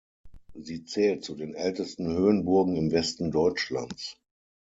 Sie 0.55 0.83
zählt 0.85 1.23
zu 1.23 1.35
den 1.35 1.53
ältesten 1.53 2.07
Höhenburgen 2.07 2.75
im 2.75 2.91
Westen 2.91 3.29
Deutschlands. 3.29 4.17